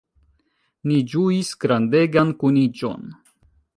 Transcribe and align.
Ni 0.91 0.97
ĝuis 1.11 1.51
grandegan 1.65 2.33
kuniĝon. 2.45 3.07